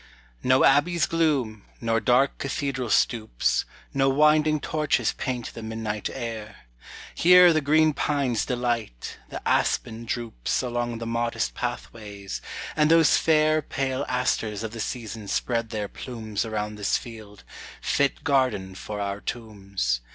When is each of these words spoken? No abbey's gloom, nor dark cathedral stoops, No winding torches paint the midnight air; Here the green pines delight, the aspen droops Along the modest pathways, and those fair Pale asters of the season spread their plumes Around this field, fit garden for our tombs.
No 0.41 0.63
abbey's 0.65 1.05
gloom, 1.05 1.63
nor 1.79 1.99
dark 1.99 2.39
cathedral 2.39 2.89
stoops, 2.89 3.65
No 3.93 4.09
winding 4.09 4.59
torches 4.59 5.13
paint 5.15 5.53
the 5.53 5.61
midnight 5.61 6.09
air; 6.11 6.65
Here 7.13 7.53
the 7.53 7.61
green 7.61 7.93
pines 7.93 8.43
delight, 8.43 9.19
the 9.29 9.47
aspen 9.47 10.05
droops 10.05 10.63
Along 10.63 10.97
the 10.97 11.05
modest 11.05 11.53
pathways, 11.53 12.41
and 12.75 12.89
those 12.89 13.17
fair 13.17 13.61
Pale 13.61 14.07
asters 14.09 14.63
of 14.63 14.71
the 14.71 14.79
season 14.79 15.27
spread 15.27 15.69
their 15.69 15.87
plumes 15.87 16.45
Around 16.45 16.77
this 16.77 16.97
field, 16.97 17.43
fit 17.79 18.23
garden 18.23 18.73
for 18.73 18.99
our 18.99 19.21
tombs. 19.21 20.01